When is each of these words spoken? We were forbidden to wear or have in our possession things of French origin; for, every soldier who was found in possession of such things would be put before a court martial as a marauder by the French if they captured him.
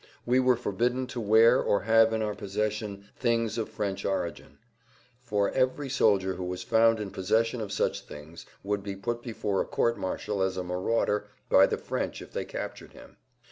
We 0.25 0.39
were 0.39 0.55
forbidden 0.55 1.05
to 1.05 1.21
wear 1.21 1.61
or 1.61 1.81
have 1.81 2.11
in 2.11 2.23
our 2.23 2.33
possession 2.33 3.05
things 3.15 3.59
of 3.59 3.69
French 3.69 4.03
origin; 4.03 4.57
for, 5.19 5.51
every 5.51 5.91
soldier 5.91 6.33
who 6.33 6.43
was 6.43 6.63
found 6.63 6.99
in 6.99 7.11
possession 7.11 7.61
of 7.61 7.71
such 7.71 8.01
things 8.01 8.47
would 8.63 8.81
be 8.81 8.95
put 8.95 9.21
before 9.21 9.61
a 9.61 9.65
court 9.65 9.99
martial 9.99 10.41
as 10.41 10.57
a 10.57 10.63
marauder 10.63 11.27
by 11.49 11.67
the 11.67 11.77
French 11.77 12.19
if 12.19 12.31
they 12.33 12.45
captured 12.45 12.93
him. 12.93 13.17